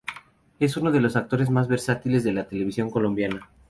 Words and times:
Es 0.57 0.77
uno 0.77 0.91
de 0.91 0.99
los 0.99 1.15
actores 1.15 1.51
más 1.51 1.67
versátiles 1.67 2.23
de 2.23 2.33
la 2.33 2.47
televisión 2.47 2.89
colombiana. 2.89 3.51